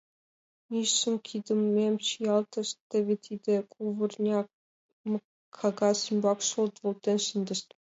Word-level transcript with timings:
Мийышым, 0.69 1.15
кидемым 1.27 1.95
чиялтышт, 2.05 2.75
теве 2.89 3.15
тиде 3.23 3.55
кугыварням, 3.71 4.45
кагаз 5.57 5.97
ӱмбак 6.09 6.39
шолт 6.49 6.75
волтен 6.83 7.17
шындышт. 7.25 7.67